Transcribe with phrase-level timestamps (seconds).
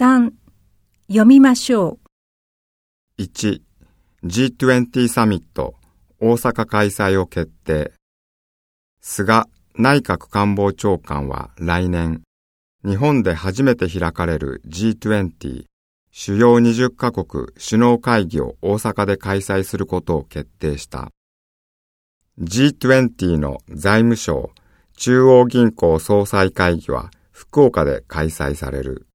[0.00, 0.30] 3
[1.08, 1.98] 読みましょ
[3.18, 3.22] う。
[3.22, 3.60] 1、
[4.24, 5.74] G20 サミット
[6.18, 7.92] 大阪開催を決定。
[9.02, 9.42] 菅
[9.74, 12.22] 内閣官房長官は来年、
[12.82, 15.66] 日本で初めて開かれる G20
[16.10, 21.10] 主要20カ国首脳会議を大阪で開催することを決定した。
[22.40, 24.50] G20 の財務省
[24.96, 29.06] 中央銀行総裁会議は福岡で開催される。